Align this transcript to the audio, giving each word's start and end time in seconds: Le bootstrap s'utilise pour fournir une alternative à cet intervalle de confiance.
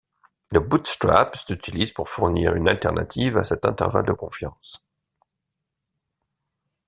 Le 0.51 0.59
bootstrap 0.59 1.35
s'utilise 1.37 1.91
pour 1.91 2.09
fournir 2.09 2.55
une 2.55 2.67
alternative 2.67 3.37
à 3.37 3.43
cet 3.43 3.65
intervalle 3.65 4.07
de 4.07 4.13
confiance. 4.13 4.83